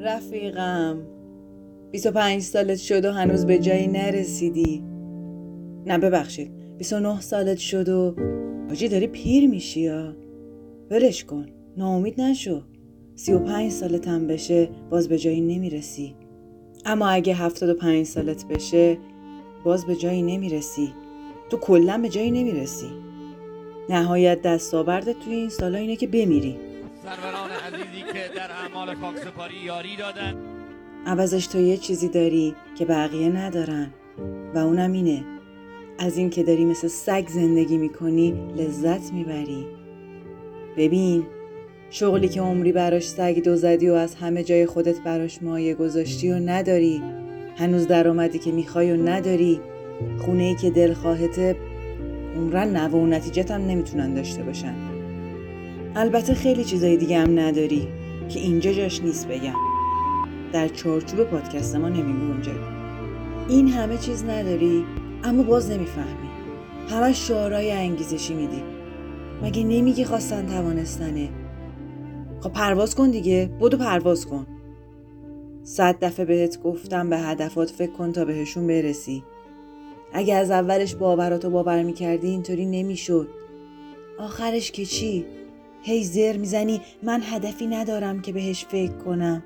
[0.00, 0.98] رفیقم.
[1.90, 4.84] 25 سالت شد و هنوز به جایی نرسیدی.
[5.86, 6.50] نه ببخشید.
[6.78, 8.14] 29 سالت شد و
[8.68, 10.16] باجی داری پیر میشی یا؟
[10.90, 11.46] ولش کن.
[11.76, 12.62] ناامید نشو.
[13.14, 16.14] 35 سالت هم بشه باز به جایی نمی‌رسی.
[16.84, 18.98] اما اگه 75 سالت بشه
[19.64, 20.92] باز به جایی نمی‌رسی.
[21.50, 22.86] تو کلا به جایی نمی‌رسی.
[23.90, 26.56] نهایت دستاوردت توی این سالا اینه که بمیری.
[27.08, 30.34] سروران عزیزی که در اعمال خاکسپاری یاری دادن.
[31.06, 33.90] عوضش تو یه چیزی داری که بقیه ندارن
[34.54, 35.24] و اونم اینه.
[35.98, 39.66] از این که داری مثل سگ زندگی می‌کنی لذت می‌بری.
[40.76, 41.26] ببین
[41.90, 46.30] شغلی که عمری براش سگ دو زدی و از همه جای خودت براش مایه گذاشتی
[46.30, 47.02] و نداری.
[47.56, 49.60] هنوز درآمدی که می‌خوای و نداری.
[50.18, 51.56] خونه ای که دلخواهته
[52.36, 54.97] عمرن نوه و نتیجت هم نمی‌تونن داشته باشن.
[55.98, 57.88] البته خیلی چیزای دیگه هم نداری
[58.28, 59.54] که اینجا جاش نیست بگم.
[60.52, 62.52] در چارچوب پادکست ما نمیگنجه
[63.48, 64.84] این همه چیز نداری
[65.24, 66.28] اما باز نمی‌فهمی.
[66.88, 68.62] همه شعارهای انگیزشی میدی.
[69.42, 71.28] مگه نمیگی خواستن توانستنه؟
[72.40, 74.46] خب پرواز کن دیگه بدو پرواز کن.
[75.62, 79.24] صد دفعه بهت گفتم به هدفات فکر کن تا بهشون برسی.
[80.12, 83.28] اگه از اولش باوراتو باور می‌کردی اینطوری نمی‌شد.
[84.18, 85.24] آخرش که چی؟
[85.82, 89.42] هی زر می‌زنی من هدفی ندارم که بهش فکر کنم.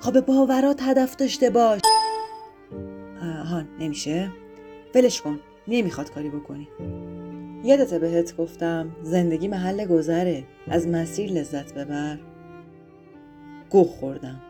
[0.00, 1.80] خب باورات هدف داشته باش.
[3.22, 4.30] آها نمیشه؟
[4.94, 6.68] ولش کن نمی‌خواد کاری بکنی.
[7.64, 10.44] یادته بهت گفتم زندگی محل گذره.
[10.68, 12.18] از مسیر لذت ببر.
[13.70, 14.40] گوه خوردم.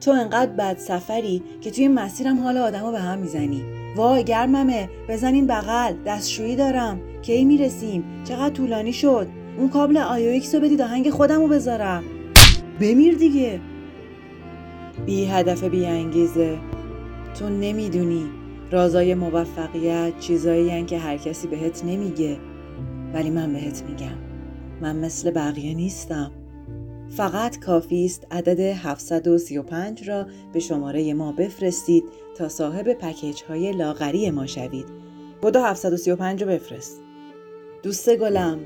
[0.00, 3.62] تو انقدر بد سفری که توی مسیرم حال آدمو به هم می‌زنی.
[3.96, 5.94] وای گرممه بزنین بغل.
[6.06, 7.00] دستشویی دارم.
[7.22, 12.04] کی می‌رسیم؟ چقدر طولانی شد؟ اون کابل AUX رو بدید آهنگ خودمو بذارم.
[12.80, 13.60] بمیر دیگه.
[15.06, 16.58] بی هدف بی انگیزه.
[17.38, 18.24] تو نمی‌دونی.
[18.70, 22.36] رازای موفقیت چیزایی که هر کسی بهت نمیگه.
[23.14, 24.18] ولی من بهت میگم.
[24.80, 26.30] من مثل بقیه نیستم.
[27.16, 32.04] فقط کافی است عدد 735 را به شماره ما بفرستید
[32.36, 34.86] تا صاحب پکیج های لاغری ما شوید.
[35.42, 37.02] بدو 735 رو بفرست.
[37.82, 38.58] دوست گلم.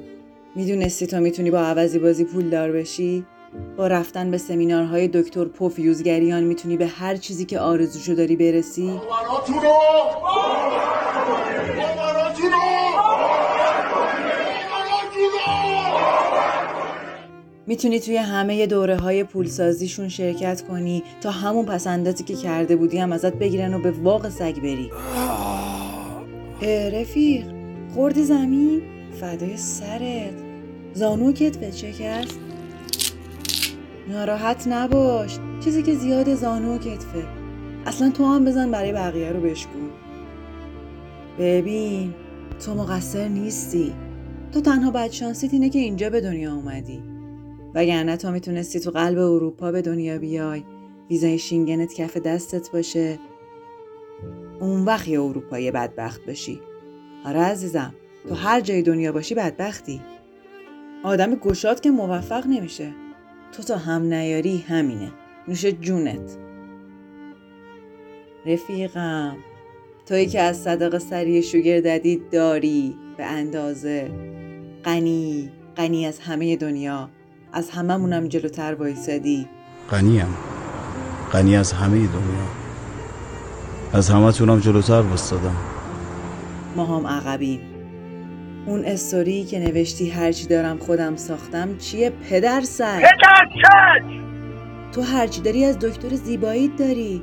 [0.55, 3.25] می‌دونستی تو می‌تونی با عوضی بازی پول دار بشی؟
[3.77, 9.01] با رفتن به سمینارهای دکتر پوفیوزگریان می‌تونی به هر چیزی که آرزوشو داری برسی؟
[17.67, 23.13] می‌تونی توی همه دوره های پولسازیشون شرکت کنی تا همون پسنداتی که کرده بودی هم
[23.13, 24.91] ازت بگیرن و به واقع سگ بری.
[26.93, 27.45] رفیق
[27.95, 30.35] خوردی زمین؟ فدای سرت.
[30.95, 32.39] زانو کتفت شکست
[34.09, 35.39] ناراحت نباش.
[35.65, 37.25] چیزی که زیاد زانو و کتفه
[37.87, 39.91] اصلا تو هم بزن برای بقیه رو بشکن.
[41.39, 42.15] ببین
[42.65, 43.93] تو مقصر نیستی.
[44.53, 47.03] تو تنها بدشانسیت اینه که اینجا به دنیا اومدی.
[47.75, 50.65] وگرنه تو می‌تونستی تو قلب اروپا به دنیا بیای.
[51.11, 53.19] ویزای شینگنت کف دستت باشه.
[54.61, 56.61] اون وقت یه اروپایی بدبخت باشی
[57.25, 57.95] آره عزیزم.
[58.29, 60.01] تو هر جای دنیا باشی بدبختی.
[61.03, 62.93] آدم گشاد که موفق نمیشه.
[63.53, 65.13] تو تا هم نیاری همینه.
[65.49, 66.37] نوش جونت.
[68.47, 69.37] رفیقم
[70.07, 74.11] تویی که از صدق سری شوگر ددی داری به اندازه.
[74.85, 77.11] غنی غنی از همه دنیا.
[77.53, 79.49] از هممونم جلوتر وایسادی.
[79.91, 80.37] غنیم.
[81.33, 82.49] غنی از همه دنیا.
[83.93, 85.57] از همه تونم جلوتر وستادم
[86.77, 87.78] ما هم عقبیم.
[88.69, 93.03] اون استوری که نوشتی هرچی دارم خودم ساختم چیه؟ پدر سر
[94.93, 97.23] تو هرچی داری از دکتر زیبایی داری.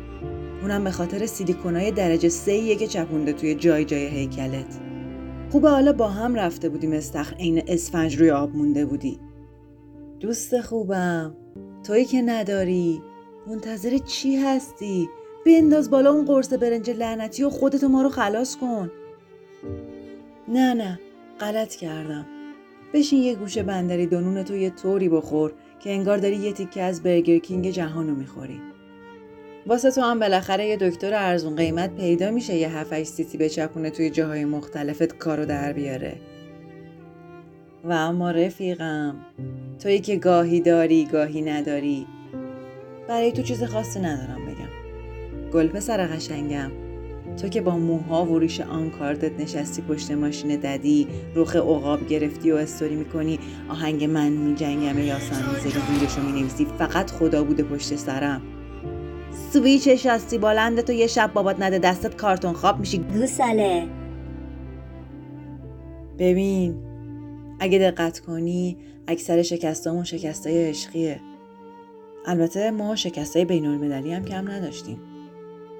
[0.61, 4.79] اونم به خاطر سیلیکونای درجه سه که چپونده توی جای جای هیکلت.
[5.51, 9.19] خوبه حالا با هم رفته بودیم استخر عین اسفنج روی آب مونده بودی.
[10.19, 11.35] دوست خوبم.
[11.84, 13.02] تویی که نداری.
[13.47, 15.09] منتظر چی هستی؟
[15.46, 18.91] بنداز بالا اون قرص برنج لعنتی و خودتو ما رو خلاص کن.
[20.47, 20.99] نه نه.
[21.40, 22.26] غلط کردم.
[22.93, 27.03] بشین یه گوشه بندری دونون تو یه طوری بخور که انگار داری یه تیکه از
[27.03, 28.61] برگر کینگ جهانو می‌خوری.
[29.67, 34.09] واسه تو هم بالاخره یه دکتر ارزون قیمت پیدا میشه یه هفت سیتی بچپونه توی
[34.09, 36.16] جاهای مختلفت کارو در بیاره.
[37.84, 39.16] و اما رفیقم
[39.79, 42.08] تویی که گاهی داری گاهی نداری
[43.08, 44.70] برای تو چیز خاصی ندارم بگم.
[45.52, 46.84] گل پسر قشنگم.
[47.41, 52.52] تو که با موها و ریش آن کاردت نشستی پشت ماشین ددی رخ عقاب گرفتی
[52.52, 53.40] و استوری می‌کنی
[53.70, 58.41] آهنگ من میجنگم یاسم می‌ذاری زیرشو می‌نویسی فقط خدا بوده پشت سرم.
[59.52, 62.97] سویچ شاستی بلند تو یه شب بابات نده دستت کارتون خواب میشی.
[62.97, 63.87] گوساله.
[66.20, 66.76] ببین
[67.59, 68.78] اگه دقت کنی
[69.08, 71.20] اکثر شکستامون شکستای عشقیه.
[72.26, 74.99] البته ما شکستای بین المللی هم کم نداشتیم.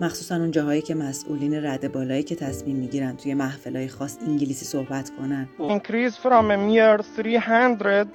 [0.02, 5.12] مخصوصا اون جاهایی که مسئولین رده بالایی که تصمیم می‌گیرن توی محفلای خاص انگلیسی صحبت
[5.18, 5.50] کنن.
[5.60, 8.08] Increase from a mere 300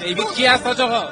[0.00, 1.08] دیوید کی هست آقا؟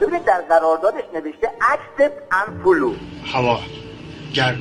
[0.00, 2.94] ببینید در قراردادش نوشته accept and follow.
[3.26, 3.58] هوا
[4.34, 4.58] گرم.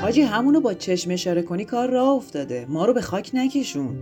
[0.00, 2.66] حاجی همونو با چشم اشاره کنی کار راه افتاده.
[2.68, 3.96] ما رو به خاک نکشون.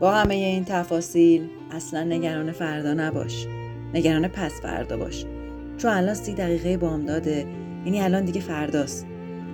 [0.00, 3.46] با همه این تفاصیل اصلا نگران فردا نباش.
[3.94, 5.24] نگران پس فردا باش.
[5.78, 7.46] چون الان سی دقیقه بامداده
[7.84, 9.06] یعنی الان دیگه فرداست.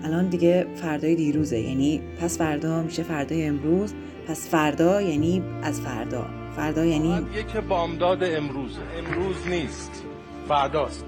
[0.05, 3.95] الان دیگه فردای دیروزه یعنی پس فردا میشه فردای امروز
[4.27, 6.27] پس فردا یعنی از فردا.
[6.57, 10.05] فردا یعنی یک بامداد امروز امروز نیست
[10.49, 11.05] فرداست.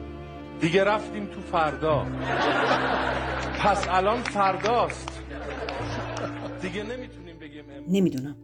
[0.61, 2.07] دیگه رفتیم تو فردا.
[3.65, 5.21] پس الان فرداست.
[6.63, 7.95] دیگه نمی‌تونیم بگیم امروز.
[7.95, 8.37] نمی‌دونم.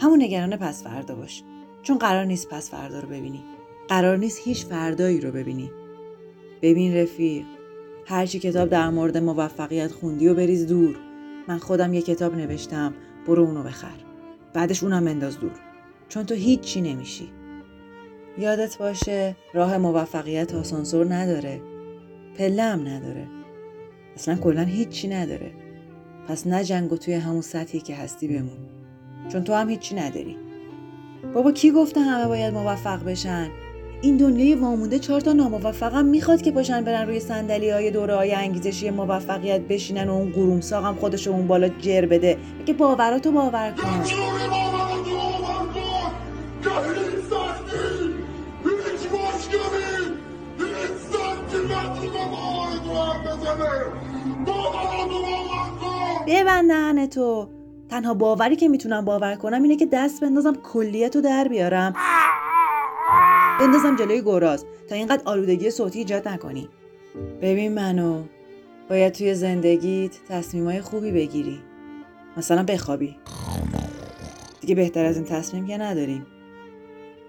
[0.00, 1.42] همون نگران پس فردا باش.
[1.82, 3.44] چون قرار نیست پس فردا رو ببینی.
[3.88, 5.70] قرار نیست هیچ فردایی رو ببینی.
[6.62, 7.44] ببین رفیق
[8.06, 10.96] هرچی کتاب در مورد موفقیت خوندی و بریز دور.
[11.48, 12.94] من خودم یه کتاب نوشتم
[13.26, 13.94] برو اونو بخر.
[14.54, 15.60] بعدش اونم بنداز دور.
[16.08, 17.28] چون تو هیچی نمیشی.
[18.38, 21.60] یادت باشه راه موفقیت آسانسور نداره.
[22.38, 23.26] پله هم نداره.
[24.14, 25.52] اصلا کلا هیچی نداره.
[26.28, 28.68] پس نجنگ و توی همون سطحی که هستی بمون.
[29.28, 30.36] چون تو هم هیچی نداری.
[31.34, 33.50] بابا کی گفته همه باید موفق بشن؟
[34.02, 38.34] این دنیای وامونده چهار تا ناموفقم می‌خواد که پاشن برن روی صندلی های دوره های
[38.34, 42.38] انگیزشی موفقیت بشینن و اون قرومساق هم خودش اون بالا جر بده.
[42.58, 44.04] میگه باوراتو باور کن.
[56.26, 57.48] ببند دهن تو
[57.88, 61.94] تنها باوری که می‌تونم باور کنم اینه که دست بندازم کلیتو در بیارم.
[63.60, 64.64] بندازم جلوی گراز.
[64.88, 66.68] تا اینقدر آلودگی صوتی ایجاد نکنی.
[67.42, 68.22] ببین منو
[68.90, 71.58] باید توی زندگیت تصمیمای خوبی بگیری.
[72.36, 73.16] مثلا بخوابی.
[74.60, 76.26] دیگه بهتر از این تصمیم که نداریم.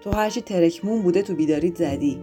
[0.00, 2.18] تو هرچی ترکمون بوده تو بیداریت زدی.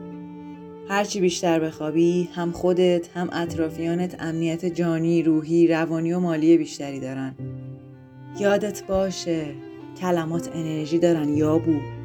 [0.89, 7.35] هرچی بیشتر بخوابی هم خودت هم اطرافیانت امنیت جانی، روحی، روانی و مالی بیشتری دارن.
[8.39, 9.45] یادت باشه
[10.01, 12.00] کلمات انرژی دارن یابو.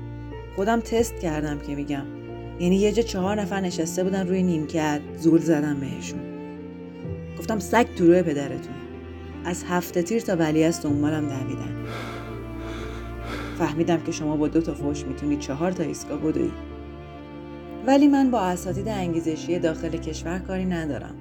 [0.57, 2.07] خودم تست کردم که میگم.
[2.61, 6.21] یعنی یه جا چهار نفر نشسته بودن روی نیمکت زول زدم بهشون.
[7.39, 8.75] گفتم سگ تو روی پدرتون
[9.45, 11.87] از هفته تیر تا ولی از دنبالم دویدن.
[13.59, 16.51] فهمیدم که شما با دو تا فوش می‌تونی چهار تا ایستگاه بدوی.
[17.87, 21.15] ولی من با اساتید انگیزشی داخل کشور کاری ندارم.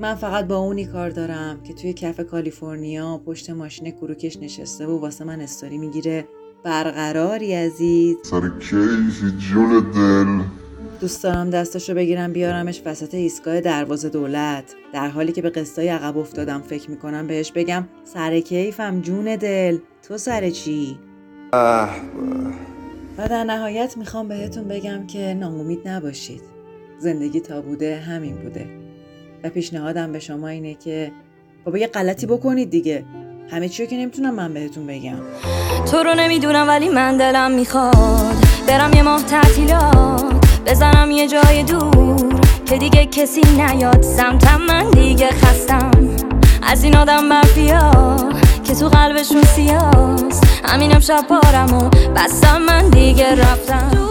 [0.00, 4.98] من فقط با اونی کار دارم که توی کف کالیفرنیا پشت ماشین کروکش نشسته و
[4.98, 6.24] واسه من استوری می‌گیره
[6.64, 8.16] برقراری عزیز.
[8.22, 10.44] سر کیفی جون دل.
[11.00, 14.74] دوست دارم دستشو بگیرم بیارمش وسط ایستگاه دروازه دولت.
[14.92, 19.78] در حالی که به قصای عقب افتادم فکر می‌کنم بهش بگم سر کیفم جون دل.
[20.08, 20.98] تو سر چی؟
[23.18, 26.42] و در نهایت می‌خوام بهتون بگم که ناامید نباشید.
[26.98, 28.66] زندگی تا بوده همین بوده.
[29.44, 31.12] و پیشنهادم به شما اینه که
[31.64, 33.04] بابا یه غلطی بکنید دیگه.
[33.50, 35.18] همه چی رو که نمی‌تونم من بهتون بگم.
[35.90, 38.46] تو رو نمی‌دونم ولی من دلم می‌خواد.
[38.66, 44.02] برم یه ماه تعطیلات بزنم یه جای دور که دیگه کسی نیاد.
[44.02, 45.90] سمتم من دیگه خستم.
[46.62, 48.16] از این آدم مافیا
[48.64, 50.44] که تو قلبشون سیاست.
[50.64, 54.07] همینم شب پارم و بستم من دیگه رفتم.